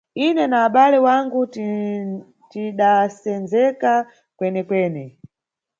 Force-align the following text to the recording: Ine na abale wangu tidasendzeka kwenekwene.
Ine 0.25 0.45
na 0.51 0.57
abale 0.67 0.97
wangu 1.07 1.39
tidasendzeka 2.51 3.91
kwenekwene. 4.37 5.03